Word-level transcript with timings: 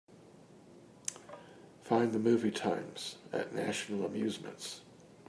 Find 1.83 2.11
the 2.11 2.17
movie 2.17 2.49
times 2.49 3.17
at 3.31 3.53
National 3.53 4.03
Amusements. 4.03 4.81